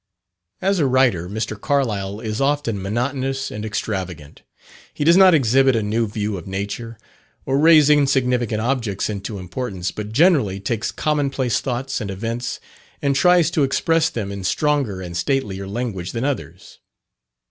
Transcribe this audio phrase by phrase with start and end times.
[0.63, 1.61] As a writer, Mr.
[1.61, 4.41] Carlyle is often monotonous and extravagant.
[4.95, 6.97] He does not exhibit a new view of nature,
[7.45, 12.59] or raise insignificant objects into importance, but generally takes commonplace thoughts and events,
[13.03, 16.79] and tries to express them in stronger and statelier language than others.